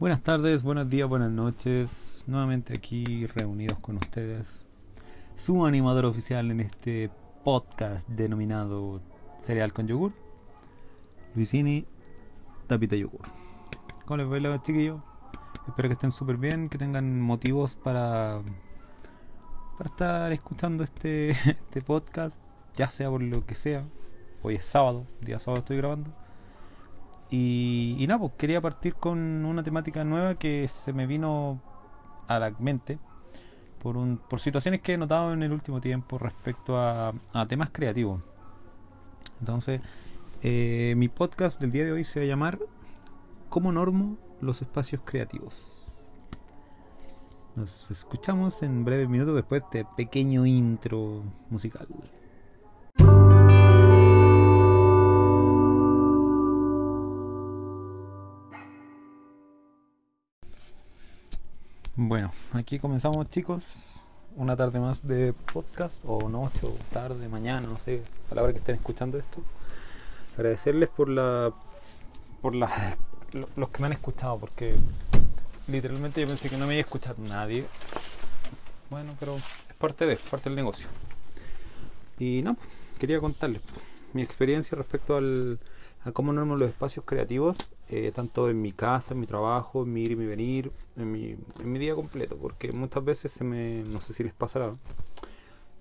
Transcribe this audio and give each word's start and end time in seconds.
Buenas 0.00 0.22
tardes, 0.22 0.62
buenos 0.62 0.88
días, 0.88 1.08
buenas 1.08 1.32
noches. 1.32 2.22
Nuevamente 2.28 2.72
aquí 2.72 3.26
reunidos 3.26 3.80
con 3.80 3.96
ustedes. 3.96 4.64
Su 5.34 5.66
animador 5.66 6.04
oficial 6.04 6.52
en 6.52 6.60
este 6.60 7.10
podcast 7.42 8.08
denominado 8.08 9.00
Cereal 9.40 9.72
con 9.72 9.88
Yogur. 9.88 10.12
Luisini 11.34 11.84
Tapita 12.68 12.94
Yogur. 12.94 13.22
¿Cómo 14.04 14.18
les 14.18 14.40
los 14.40 14.62
chiquillos? 14.62 15.00
Espero 15.66 15.88
que 15.88 15.94
estén 15.94 16.12
súper 16.12 16.36
bien, 16.36 16.68
que 16.68 16.78
tengan 16.78 17.20
motivos 17.20 17.74
para, 17.74 18.40
para 19.78 19.90
estar 19.90 20.32
escuchando 20.32 20.84
este, 20.84 21.30
este 21.44 21.80
podcast, 21.80 22.40
ya 22.76 22.88
sea 22.88 23.10
por 23.10 23.20
lo 23.20 23.44
que 23.44 23.56
sea. 23.56 23.84
Hoy 24.42 24.54
es 24.54 24.64
sábado, 24.64 25.08
día 25.22 25.40
sábado 25.40 25.58
estoy 25.58 25.78
grabando 25.78 26.27
y, 27.30 28.04
nada, 28.08 28.20
pues 28.20 28.32
quería 28.38 28.60
partir 28.60 28.94
con 28.94 29.18
una 29.44 29.62
temática 29.62 30.04
nueva 30.04 30.36
que 30.36 30.66
se 30.68 30.92
me 30.92 31.06
vino 31.06 31.60
a 32.26 32.38
la 32.38 32.50
mente 32.58 32.98
por, 33.80 33.96
un, 33.96 34.18
por 34.18 34.40
situaciones 34.40 34.80
que 34.80 34.94
he 34.94 34.98
notado 34.98 35.32
en 35.32 35.42
el 35.42 35.52
último 35.52 35.80
tiempo 35.80 36.18
respecto 36.18 36.78
a, 36.78 37.12
temas 37.48 37.70
creativos. 37.70 38.22
Entonces, 39.40 39.80
eh, 40.42 40.94
mi 40.96 41.08
podcast 41.08 41.60
del 41.60 41.70
día 41.70 41.84
de 41.84 41.92
hoy 41.92 42.04
se 42.04 42.20
va 42.20 42.24
a 42.24 42.28
llamar 42.28 42.58
¿Cómo 43.48 43.72
normo 43.72 44.18
los 44.42 44.60
espacios 44.60 45.00
creativos? 45.04 46.04
Nos 47.56 47.90
escuchamos 47.90 48.62
en 48.62 48.84
breves 48.84 49.08
minutos 49.08 49.34
después 49.34 49.62
de 49.72 49.80
este 49.80 49.90
pequeño 49.96 50.44
intro 50.44 51.24
musical. 51.48 51.88
Bueno, 62.08 62.32
aquí 62.54 62.78
comenzamos 62.78 63.28
chicos. 63.28 64.04
Una 64.34 64.56
tarde 64.56 64.80
más 64.80 65.06
de 65.06 65.34
podcast, 65.52 65.96
o 66.06 66.30
noche, 66.30 66.60
o 66.66 66.74
tarde, 66.90 67.28
mañana, 67.28 67.68
no 67.68 67.78
sé, 67.78 68.02
a 68.30 68.34
la 68.34 68.42
hora 68.42 68.52
que 68.54 68.60
estén 68.60 68.76
escuchando 68.76 69.18
esto. 69.18 69.42
Agradecerles 70.38 70.88
por 70.88 71.10
la. 71.10 71.52
por 72.40 72.54
la, 72.54 72.70
los 73.56 73.68
que 73.68 73.80
me 73.82 73.88
han 73.88 73.92
escuchado, 73.92 74.38
porque 74.38 74.74
literalmente 75.66 76.22
yo 76.22 76.26
pensé 76.26 76.48
que 76.48 76.56
no 76.56 76.66
me 76.66 76.72
iba 76.76 76.80
a 76.80 76.86
escuchar 76.86 77.18
nadie. 77.18 77.66
Bueno, 78.88 79.14
pero 79.20 79.36
es 79.36 79.74
parte 79.76 80.06
de, 80.06 80.14
es 80.14 80.20
parte 80.20 80.48
del 80.48 80.56
negocio. 80.56 80.88
Y 82.18 82.40
no, 82.40 82.56
quería 82.98 83.20
contarles 83.20 83.60
mi 84.14 84.22
experiencia 84.22 84.78
respecto 84.78 85.14
al, 85.14 85.58
a 86.08 86.12
cómo 86.12 86.32
normo 86.32 86.56
los 86.56 86.70
espacios 86.70 87.04
creativos, 87.04 87.58
eh, 87.90 88.10
tanto 88.14 88.48
en 88.48 88.62
mi 88.62 88.72
casa, 88.72 89.12
en 89.12 89.20
mi 89.20 89.26
trabajo, 89.26 89.82
en 89.82 89.92
mi 89.92 90.02
ir 90.02 90.12
y 90.12 90.16
mi 90.16 90.26
venir, 90.26 90.72
en 90.96 91.12
mi, 91.12 91.36
en 91.60 91.72
mi 91.72 91.78
día 91.78 91.94
completo, 91.94 92.36
porque 92.40 92.72
muchas 92.72 93.04
veces 93.04 93.30
se 93.30 93.44
me, 93.44 93.82
no 93.84 94.00
sé 94.00 94.14
si 94.14 94.24
les 94.24 94.32
pasará, 94.32 94.74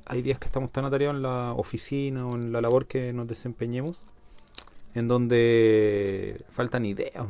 hay 0.05 0.21
días 0.21 0.37
que 0.37 0.47
estamos 0.47 0.71
tan 0.71 0.85
atareados 0.85 1.15
en 1.15 1.21
la 1.21 1.53
oficina 1.53 2.27
o 2.27 2.35
en 2.35 2.51
la 2.51 2.61
labor 2.61 2.87
que 2.87 3.13
nos 3.13 3.27
desempeñemos, 3.27 4.01
en 4.95 5.07
donde 5.07 6.43
faltan 6.49 6.85
ideas, 6.85 7.25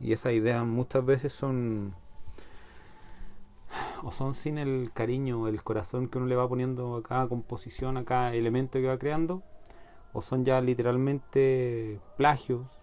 y 0.00 0.12
esas 0.12 0.32
ideas 0.32 0.64
muchas 0.64 1.04
veces 1.04 1.32
son 1.32 1.94
o 4.02 4.10
son 4.10 4.32
sin 4.32 4.56
el 4.56 4.90
cariño, 4.94 5.48
el 5.48 5.62
corazón 5.62 6.08
que 6.08 6.16
uno 6.16 6.28
le 6.28 6.36
va 6.36 6.48
poniendo 6.48 6.96
a 6.96 7.02
cada 7.02 7.28
composición, 7.28 7.98
a 7.98 8.04
cada 8.04 8.34
elemento 8.34 8.78
que 8.78 8.86
va 8.86 8.98
creando, 8.98 9.42
o 10.12 10.22
son 10.22 10.44
ya 10.44 10.60
literalmente 10.60 12.00
plagios 12.16 12.80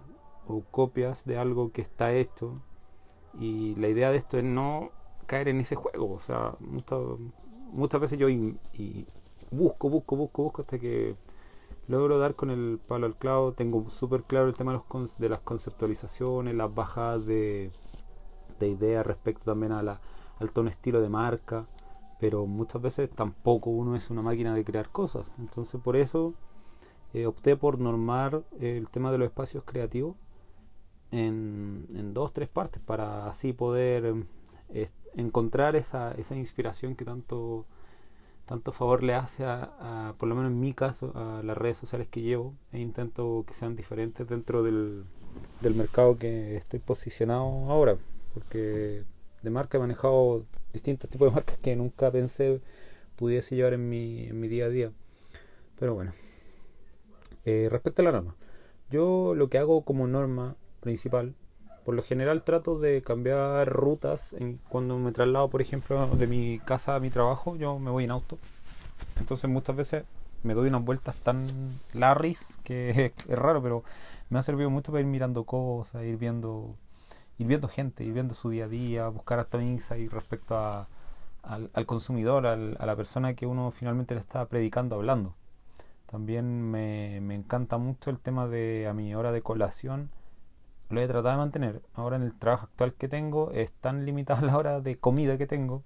o 0.48 0.62
copias 0.72 1.26
de 1.26 1.38
algo 1.38 1.72
que 1.72 1.82
está 1.82 2.14
hecho. 2.14 2.54
Y 3.40 3.76
la 3.76 3.90
idea 3.90 4.12
de 4.12 4.18
esto 4.18 4.38
es 4.38 4.50
no 4.50 4.92
caer 5.28 5.50
en 5.50 5.60
ese 5.60 5.76
juego 5.76 6.14
o 6.14 6.20
sea 6.20 6.56
muchas, 6.60 7.00
muchas 7.72 8.00
veces 8.00 8.20
yo 8.20 8.28
busco 9.52 9.90
busco 9.90 10.16
busco 10.16 10.44
busco 10.44 10.62
hasta 10.62 10.78
que 10.80 11.16
logro 11.88 12.20
dar 12.20 12.36
con 12.36 12.50
el 12.50 12.80
palo 12.86 13.06
al 13.06 13.16
clavo. 13.16 13.54
Tengo 13.54 13.90
súper 13.90 14.24
claro 14.24 14.48
el 14.48 14.54
tema 14.54 14.72
de 15.20 15.30
las 15.30 15.42
conceptualizaciones 15.42 16.56
las 16.56 16.74
bajadas 16.74 17.26
de, 17.26 17.72
de 18.60 18.68
ideas 18.70 19.06
respecto 19.06 19.46
también 19.46 19.72
a 19.72 19.84
la, 19.84 20.02
al 20.40 20.52
tono 20.52 20.70
estilo 20.70 21.02
de 21.02 21.10
marca. 21.10 21.68
Pero 22.20 22.46
muchas 22.46 22.82
veces 22.82 23.10
tampoco 23.10 23.70
uno 23.70 23.96
es 23.96 24.10
una 24.10 24.22
máquina 24.22 24.54
de 24.54 24.64
crear 24.64 24.90
cosas. 24.90 25.34
Entonces 25.38 25.80
por 25.82 25.96
eso 25.96 26.34
eh, 27.16 27.26
opté 27.28 27.56
por 27.56 27.80
normar 27.80 28.44
el 28.60 28.90
tema 28.90 29.10
de 29.10 29.18
los 29.18 29.28
espacios 29.28 29.64
creativos 29.64 30.18
en, 31.12 31.88
en 31.96 32.14
dos, 32.14 32.34
tres 32.34 32.50
partes 32.50 32.82
para 32.82 33.30
así 33.30 33.54
poder 33.54 34.16
eh, 34.70 34.90
encontrar 35.16 35.78
esa, 35.78 36.12
esa 36.18 36.36
inspiración 36.36 36.96
que 36.98 37.06
tanto, 37.06 37.66
tanto 38.46 38.74
favor 38.74 39.02
le 39.02 39.14
hace 39.14 39.46
a, 39.46 40.14
por 40.18 40.28
lo 40.28 40.36
menos 40.36 40.52
en 40.52 40.60
mi 40.60 40.74
caso, 40.74 41.14
a 41.16 41.42
las 41.42 41.58
redes 41.58 41.78
sociales 41.78 42.10
que 42.10 42.22
llevo 42.22 42.54
e 42.74 42.82
intento 42.82 43.46
que 43.48 43.54
sean 43.54 43.78
diferentes 43.78 44.28
dentro 44.28 44.62
del, 44.62 45.06
del 45.62 45.74
mercado 45.74 46.18
que 46.18 46.58
estoy 46.58 46.80
posicionado 46.80 47.46
ahora, 47.72 47.96
porque 48.34 49.06
de 49.42 49.50
marca 49.50 49.78
he 49.78 49.80
manejado 49.80 50.44
distintos 50.74 51.10
tipos 51.10 51.30
de 51.30 51.36
marcas 51.36 51.58
que 51.60 51.78
nunca 51.78 52.12
pensé 52.12 52.60
pudiese 53.16 53.56
llevar 53.56 53.72
en 53.72 53.88
mi, 53.88 54.26
en 54.26 54.38
mi 54.38 54.50
día 54.50 54.66
a 54.66 54.70
día. 54.70 54.92
Pero 55.80 55.94
bueno, 55.94 56.12
eh, 57.46 57.68
respecto 57.70 58.02
a 58.02 58.06
la 58.06 58.12
norma, 58.12 58.36
yo 58.90 59.34
lo 59.36 59.50
que 59.50 59.58
hago 59.58 59.84
como 59.84 60.08
norma 60.08 60.56
principal, 60.80 61.36
por 61.84 61.94
lo 61.96 62.02
general 62.02 62.44
trato 62.44 62.80
de 62.80 63.04
cambiar 63.04 63.70
rutas 63.70 64.36
cuando 64.70 64.98
me 64.98 65.12
traslado, 65.12 65.50
por 65.50 65.62
ejemplo, 65.62 66.08
de 66.08 66.28
mi 66.28 66.60
casa 66.60 66.96
a 66.96 67.00
mi 67.00 67.12
trabajo, 67.12 67.56
yo 67.56 67.78
me 67.78 67.92
voy 67.92 68.06
en 68.06 68.12
auto. 68.12 68.40
Entonces 69.20 69.50
muchas 69.50 69.76
veces 69.76 70.04
me 70.44 70.54
doy 70.54 70.70
unas 70.70 70.84
vueltas 70.84 71.16
tan 71.18 71.46
larris 71.94 72.58
que 72.64 73.14
es, 73.30 73.38
raro, 73.38 73.62
pero 73.62 73.84
me 74.30 74.40
ha 74.40 74.44
servido 74.44 74.70
mucho 74.70 74.92
para 74.92 75.02
ir 75.02 75.08
mirando 75.08 75.44
cosas, 75.44 76.04
ir 76.04 76.18
viendo, 76.18 76.76
ir 77.38 77.48
viendo 77.48 77.68
gente, 77.68 78.04
ir 78.04 78.14
viendo 78.14 78.34
su 78.34 78.50
día 78.50 78.66
a 78.66 78.68
día, 78.68 79.08
buscar 79.10 79.40
hasta 79.40 79.62
insight 79.62 80.12
respecto 80.12 80.56
a, 80.56 80.88
al, 81.44 81.86
consumidor, 81.86 82.48
a 82.48 82.56
la 82.58 82.96
persona 82.96 83.36
que 83.36 83.46
uno 83.46 83.72
finalmente 83.72 84.16
le 84.16 84.22
está 84.22 84.46
predicando 84.48 84.96
hablando. 84.96 85.36
También 86.16 86.72
me, 86.72 87.20
me 87.20 87.36
encanta 87.36 87.78
mucho 87.78 88.10
el 88.10 88.20
tema 88.20 88.48
de 88.48 88.88
a 88.88 88.94
mi 88.94 89.14
hora 89.14 89.34
de 89.34 89.42
colación. 89.42 90.12
Lo 90.90 91.02
he 91.02 91.08
tratado 91.08 91.32
de 91.32 91.38
mantener. 91.40 91.82
Ahora 91.94 92.16
en 92.16 92.22
el 92.22 92.34
trabajo 92.34 92.68
actual 92.68 92.94
que 92.94 93.10
tengo 93.10 93.52
es 93.52 93.74
tan 93.74 94.06
limitada 94.06 94.42
la 94.48 94.58
hora 94.58 94.80
de 94.80 94.98
comida 94.98 95.38
que 95.38 95.46
tengo. 95.46 95.84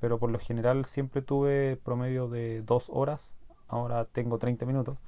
Pero 0.00 0.18
por 0.18 0.30
lo 0.30 0.38
general 0.38 0.84
siempre 0.84 1.22
tuve 1.22 1.78
promedio 1.82 2.28
de 2.28 2.60
dos 2.60 2.90
horas. 2.92 3.30
Ahora 3.66 4.04
tengo 4.04 4.36
30 4.36 4.66
minutos. 4.66 4.98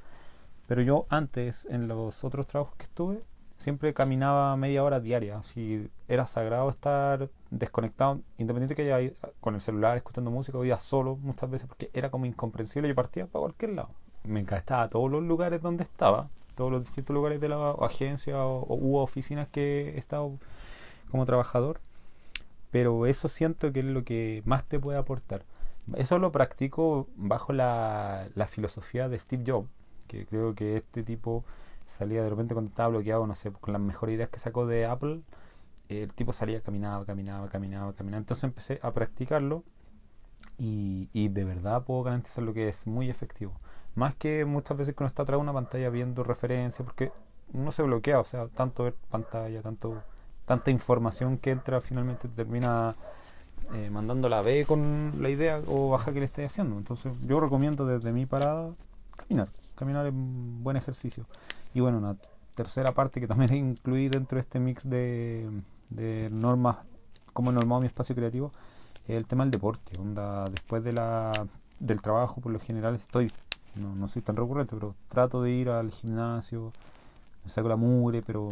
Pero 0.67 0.81
yo 0.81 1.05
antes, 1.11 1.67
en 1.67 1.87
los 1.87 2.25
otros 2.25 2.47
trabajos 2.47 2.77
que 2.77 2.85
estuve, 2.85 3.23
siempre 3.59 3.93
caminaba 3.93 4.57
media 4.57 4.83
hora 4.85 5.01
diaria. 5.01 5.43
Si 5.43 5.87
era 6.09 6.27
sagrado 6.27 6.71
estar 6.71 7.29
desconectado, 7.51 8.23
independiente 8.39 8.75
que 8.75 8.91
haya 8.91 9.13
con 9.43 9.55
el 9.55 9.61
celular 9.61 9.99
escuchando 9.99 10.31
música, 10.31 10.57
o 10.57 10.65
iba 10.65 10.79
solo 10.79 11.17
muchas 11.17 11.51
veces 11.51 11.69
porque 11.69 11.91
era 11.93 12.11
como 12.11 12.25
incomprensible. 12.25 12.89
Yo 12.89 12.95
partía 12.95 13.27
para 13.27 13.41
cualquier 13.43 13.73
lado 13.73 13.91
me 14.27 14.41
encantaba 14.41 14.89
todos 14.89 15.11
los 15.11 15.23
lugares 15.23 15.63
donde 15.63 15.85
estaba, 15.85 16.29
todos 16.55 16.73
los 16.73 16.83
distintos 16.83 17.15
lugares 17.15 17.41
de 17.41 17.49
la 17.49 17.71
agencia 17.81 18.45
o, 18.45 18.75
u 18.75 18.97
oficinas 18.97 19.49
que 19.49 19.95
he 19.95 19.99
estado 19.99 20.39
como 21.11 21.27
trabajador. 21.27 21.81
Pero 22.71 23.07
eso 23.07 23.29
siento 23.29 23.73
que 23.73 23.81
es 23.81 23.87
lo 23.87 24.05
que 24.05 24.43
más 24.45 24.65
te 24.65 24.79
puede 24.81 24.99
aportar. 24.99 25.45
Eso 25.95 26.19
lo 26.19 26.33
practico 26.33 27.09
bajo 27.17 27.53
la, 27.53 28.29
filosofía 28.49 29.09
de 29.09 29.19
Steve 29.19 29.45
Jobs, 29.47 29.69
que 30.09 30.27
creo 30.27 30.55
que 30.55 30.77
este 30.77 31.03
tipo 31.05 31.45
salía 31.87 32.23
de 32.23 32.31
repente 32.31 32.55
cuando 32.55 32.71
estaba 32.71 32.89
bloqueado, 32.89 33.27
no 33.27 33.35
sé, 33.35 33.53
con 33.53 33.73
las 33.73 33.81
mejores 33.81 34.17
ideas 34.17 34.31
que 34.31 34.41
sacó 34.41 34.67
de 34.67 34.87
Apple, 34.87 35.23
el 35.89 36.13
tipo 36.13 36.33
salía, 36.33 36.61
caminaba, 36.61 37.05
caminaba, 37.05 37.49
caminaba, 37.49 37.93
caminaba. 37.95 38.19
Entonces 38.19 38.45
empecé 38.45 38.81
a 38.83 38.91
practicarlo 38.91 39.63
y, 40.59 41.09
y 41.13 41.29
de 41.29 41.45
verdad 41.45 41.85
puedo 41.85 42.03
garantizar 42.03 42.45
lo 42.45 42.53
que 42.53 42.69
es 42.69 42.87
muy 42.87 43.09
efectivo. 43.09 43.53
Más 43.97 44.15
que 44.15 44.45
muchas 44.45 44.77
veces 44.77 44.95
que 44.95 45.03
uno 45.03 45.09
está 45.09 45.23
atrás 45.23 45.39
de 45.39 45.43
una 45.43 45.53
pantalla 45.53 45.91
viendo 45.91 46.23
referencias, 46.23 46.85
porque 46.85 47.11
uno 47.53 47.73
se 47.73 47.83
bloquea, 47.83 48.21
o 48.21 48.25
sea, 48.25 48.47
tanto 48.49 48.85
ver 48.85 48.95
pantalla, 49.11 49.61
tanto 49.63 50.03
tanta 50.47 50.71
información 50.71 51.37
que 51.37 51.51
entra, 51.51 51.81
finalmente 51.83 52.29
termina 52.29 52.95
eh, 53.75 53.91
mandando 53.91 54.29
la 54.29 54.41
B 54.41 54.65
con 54.65 55.15
la 55.21 55.29
idea 55.29 55.61
o 55.67 55.91
baja 55.91 56.13
que 56.13 56.21
le 56.21 56.25
esté 56.25 56.45
haciendo. 56.45 56.77
Entonces 56.77 57.19
yo 57.27 57.41
recomiendo 57.41 57.85
desde 57.85 58.13
mi 58.13 58.25
parada 58.25 58.73
caminar. 59.17 59.49
Caminar 59.75 60.07
es 60.07 60.13
un 60.13 60.63
buen 60.63 60.77
ejercicio. 60.77 61.27
Y 61.75 61.81
bueno, 61.81 61.99
una 61.99 62.17
tercera 62.55 62.93
parte 62.93 63.21
que 63.21 63.27
también 63.27 63.53
he 63.53 63.57
incluido 63.57 64.13
dentro 64.13 64.37
de 64.37 64.41
este 64.41 64.61
mix 64.61 64.89
de, 64.89 65.51
de 65.91 66.31
normas, 66.31 66.79
como 67.33 67.51
he 67.51 67.55
normado 67.55 67.81
mi 67.81 67.89
espacio 67.89 68.15
creativo, 68.15 68.53
es 69.09 69.17
el 69.17 69.27
tema 69.27 69.45
del 69.45 69.51
deporte. 69.51 69.99
Onda, 70.01 70.45
después 70.49 70.85
de 70.85 70.93
la, 70.93 71.33
del 71.81 72.01
trabajo, 72.01 72.41
por 72.41 72.53
lo 72.53 72.61
general 72.61 72.95
estoy 72.95 73.33
no, 73.77 73.95
no 73.95 74.09
soy 74.09 74.23
tan 74.23 74.37
recurrente, 74.37 74.75
pero 74.75 74.95
trato 75.09 75.43
de 75.43 75.53
ir 75.53 75.69
al 75.71 75.91
gimnasio, 75.91 76.73
me 77.45 77.51
saco 77.51 77.69
la 77.69 77.77
mugre, 77.77 78.23
pero 78.23 78.49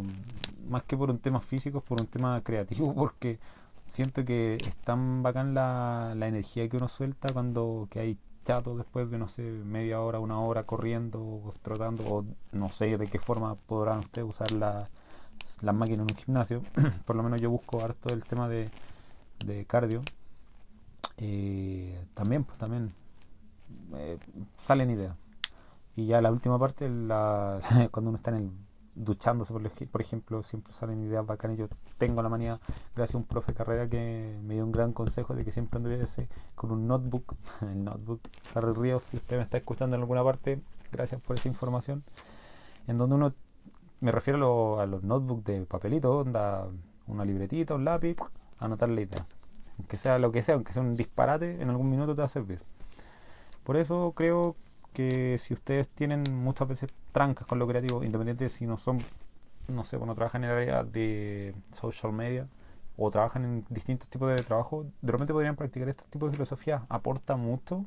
más 0.69 0.83
que 0.85 0.97
por 0.97 1.11
un 1.11 1.19
tema 1.19 1.41
físico, 1.41 1.79
es 1.79 1.85
por 1.85 2.01
un 2.01 2.07
tema 2.07 2.41
creativo, 2.43 2.95
porque 2.95 3.39
siento 3.87 4.25
que 4.25 4.57
es 4.57 4.77
tan 4.77 5.23
bacán 5.23 5.55
la, 5.55 6.15
la 6.17 6.29
energía 6.29 6.69
que 6.69 6.77
uno 6.77 6.89
suelta 6.89 7.29
cuando 7.33 7.89
que 7.91 8.01
hay 8.01 8.19
chato 8.45 8.77
después 8.77 9.11
de, 9.11 9.19
no 9.19 9.29
sé, 9.29 9.43
media 9.43 10.01
hora, 10.01 10.21
una 10.21 10.39
hora 10.41 10.65
corriendo 10.65 11.55
trotando, 11.63 12.05
o 12.05 12.25
no 12.53 12.69
sé 12.71 12.97
de 12.97 13.07
qué 13.07 13.19
forma 13.19 13.55
podrán 13.55 14.01
ustedes 14.01 14.29
usar 14.29 14.53
la, 14.53 14.89
las 15.63 15.75
máquinas 15.75 16.07
en 16.07 16.15
un 16.15 16.25
gimnasio. 16.25 16.63
Por 17.05 17.17
lo 17.17 17.23
menos 17.23 17.41
yo 17.41 17.51
busco 17.51 17.83
harto 17.83 18.15
el 18.15 18.25
tema 18.25 18.49
de, 18.49 18.71
de 19.45 19.65
cardio. 19.65 20.03
Eh, 21.19 22.07
también, 22.15 22.45
pues 22.45 22.59
también 22.59 22.93
eh, 23.97 24.19
salen 24.57 24.91
ideas. 24.91 25.17
Y 25.97 26.07
ya 26.07 26.21
la 26.21 26.33
última 26.33 26.59
parte, 26.59 26.89
la, 26.89 27.61
cuando 27.91 28.11
uno 28.11 28.17
está 28.17 28.31
en 28.31 28.37
el 28.37 28.51
duchándose, 28.95 29.53
por, 29.53 30.01
ejemplo, 30.01 30.43
siempre 30.43 30.73
salen 30.73 31.03
ideas 31.03 31.27
bacanas. 31.27 31.57
Yo 31.57 31.69
tengo 31.99 32.23
la 32.23 32.29
manía, 32.29 32.61
gracias 32.95 33.15
a 33.15 33.19
un 33.19 33.25
profe 33.25 33.55
carrera 33.55 33.89
que 33.89 34.39
me 34.43 34.55
dio 34.55 34.65
un 34.65 34.73
gran 34.73 34.93
consejo 34.93 35.35
de 35.35 35.45
que 35.45 35.51
siempre 35.51 35.79
anduviese 35.79 36.29
con 36.55 36.71
un 36.71 36.87
notebook. 36.87 37.37
El 37.63 37.85
notebook, 37.85 38.21
Harry 38.55 38.73
Ríos, 38.73 39.05
si 39.05 39.17
usted 39.17 39.37
me 39.37 39.43
está 39.43 39.59
escuchando 39.59 39.97
en 39.97 40.03
alguna 40.03 40.23
parte, 40.25 40.61
gracias 40.93 41.21
por 41.21 41.37
esa 41.37 41.49
información. 41.49 42.05
En 42.87 42.99
donde 42.99 43.17
uno, 43.17 43.35
me 44.01 44.13
refiero 44.13 44.81
a, 44.81 44.87
los 44.87 45.03
notebooks 45.03 45.45
de 45.45 45.67
papelito, 45.67 46.19
onda, 46.19 46.69
una 47.07 47.25
libretita, 47.25 47.75
un 47.75 47.85
lápiz, 47.85 48.17
anotar 48.59 48.89
la 48.89 49.01
idea. 49.01 49.27
Aunque 49.79 49.97
sea 49.97 50.19
lo 50.19 50.31
que 50.31 50.43
sea, 50.43 50.55
aunque 50.55 50.73
sea 50.73 50.83
un 50.83 50.95
disparate, 50.95 51.61
en 51.61 51.71
algún 51.71 51.91
minuto 51.91 52.15
te 52.15 52.21
va 52.21 52.27
a 52.27 52.29
servir. 52.29 52.61
Por 53.65 53.77
eso 53.77 54.13
creo 54.15 54.57
que 54.93 55.39
si 55.39 55.55
ustedes 55.55 55.89
tienen 55.89 56.23
muchas 56.33 56.69
veces 56.69 56.91
trancas 57.13 57.47
con 57.47 57.59
lo 57.59 57.67
creativo, 57.67 58.05
independiente 58.05 58.45
de 58.45 58.51
si 58.51 58.67
no 58.67 58.79
son, 58.79 58.99
no 59.69 59.85
sé, 59.85 59.97
bueno, 59.97 60.15
trabajan 60.15 60.45
en 60.45 60.51
el 60.51 60.57
área 60.57 60.85
de 60.85 61.55
social 61.73 62.13
media 62.13 62.47
o 62.97 63.11
trabajan 63.11 63.45
en 63.45 63.65
distintos 63.71 64.09
tipos 64.09 64.29
de 64.29 64.43
trabajo, 64.43 64.87
de 65.03 65.13
repente 65.13 65.33
podrían 65.33 65.57
practicar 65.57 65.89
este 65.89 66.05
tipo 66.11 66.27
de 66.27 66.33
filosofía. 66.33 66.87
Aporta 66.89 67.37
mucho 67.37 67.85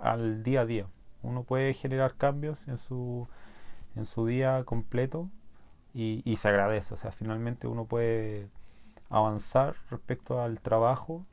al 0.00 0.42
día 0.42 0.62
a 0.62 0.66
día. 0.66 0.86
Uno 1.22 1.44
puede 1.44 1.72
generar 1.74 2.14
cambios 2.16 2.68
en 2.68 2.76
su, 2.78 3.26
en 3.96 4.04
su 4.04 4.26
día 4.26 4.64
completo 4.64 5.30
y, 5.94 6.22
y 6.24 6.36
se 6.36 6.48
agradece. 6.48 6.94
O 6.94 6.96
sea, 6.96 7.12
finalmente 7.12 7.66
uno 7.66 7.86
puede 7.86 8.48
avanzar 9.08 9.76
respecto 9.90 10.42
al 10.42 10.60
trabajo. 10.60 11.24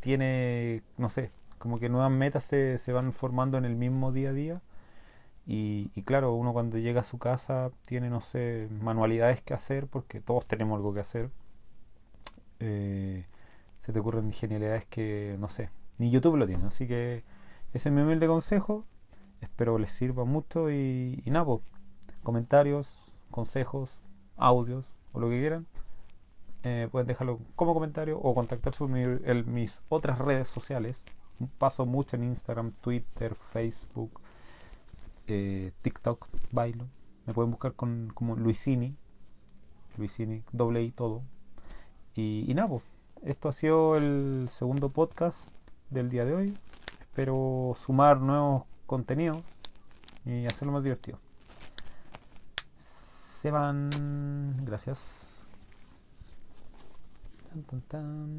Tiene, 0.00 0.82
no 0.98 1.08
sé, 1.08 1.32
como 1.58 1.78
que 1.78 1.88
nuevas 1.88 2.10
metas 2.10 2.44
se, 2.44 2.78
se 2.78 2.92
van 2.92 3.12
formando 3.12 3.58
en 3.58 3.64
el 3.64 3.76
mismo 3.76 4.12
día 4.12 4.30
a 4.30 4.32
día. 4.32 4.62
Y, 5.48 5.88
claro, 6.04 6.34
uno 6.34 6.52
cuando 6.52 6.78
llega 6.78 7.02
a 7.02 7.04
su 7.04 7.18
casa 7.18 7.70
tiene, 7.86 8.10
no 8.10 8.20
sé, 8.20 8.68
manualidades 8.80 9.42
que 9.42 9.54
hacer, 9.54 9.86
porque 9.86 10.20
todos 10.20 10.46
tenemos 10.46 10.76
algo 10.76 10.92
que 10.92 11.00
hacer. 11.00 11.30
Eh, 12.60 13.26
se 13.80 13.92
te 13.92 14.00
ocurren 14.00 14.32
genialidades 14.32 14.86
que, 14.86 15.36
no 15.38 15.48
sé, 15.48 15.70
ni 15.98 16.10
YouTube 16.10 16.36
lo 16.36 16.46
tiene. 16.46 16.66
Así 16.66 16.88
que 16.88 17.22
ese 17.72 17.88
es 17.90 17.94
mi 17.94 18.02
humilde 18.02 18.26
consejo. 18.26 18.84
Espero 19.40 19.78
les 19.78 19.92
sirva 19.92 20.24
mucho 20.24 20.70
y, 20.70 21.22
y 21.24 21.30
nada, 21.30 21.44
pues, 21.44 21.60
comentarios, 22.24 23.14
consejos, 23.30 24.00
audios 24.36 24.92
o 25.12 25.20
lo 25.20 25.28
que 25.28 25.38
quieran. 25.38 25.66
Eh, 26.64 26.88
pueden 26.90 27.06
dejarlo 27.06 27.38
como 27.54 27.74
comentario 27.74 28.18
o 28.18 28.34
contactar 28.34 28.74
sobre 28.74 29.44
mis 29.44 29.84
otras 29.88 30.18
redes 30.18 30.48
sociales 30.48 31.04
paso 31.58 31.86
mucho 31.86 32.16
en 32.16 32.24
Instagram, 32.24 32.72
Twitter, 32.80 33.34
Facebook, 33.34 34.20
eh, 35.26 35.72
TikTok, 35.82 36.26
bailo. 36.52 36.86
Me 37.26 37.34
pueden 37.34 37.50
buscar 37.50 37.74
con, 37.74 38.10
como 38.14 38.36
Luisini, 38.36 38.96
Luisini, 39.96 40.42
doble 40.52 40.82
I 40.82 40.90
todo. 40.90 41.22
Y, 42.14 42.50
nada, 42.54 42.68
pues, 42.68 42.82
esto 43.24 43.48
ha 43.48 43.52
sido 43.52 43.96
el 43.96 44.48
segundo 44.48 44.90
podcast 44.90 45.50
del 45.90 46.08
día 46.08 46.24
de 46.24 46.34
hoy. 46.34 46.58
Espero 47.00 47.74
sumar 47.76 48.20
nuevos 48.20 48.64
contenidos 48.86 49.42
y 50.24 50.46
hacerlo 50.46 50.72
más 50.72 50.82
divertido. 50.82 51.18
Se 52.78 53.50
van. 53.50 54.56
Gracias. 54.64 55.42